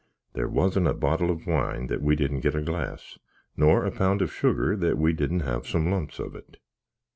[0.33, 3.19] There wasn't a bottle of wine that we didn't get a glas,
[3.55, 6.57] nor a pound of sugar that we didn't have some lumps of it.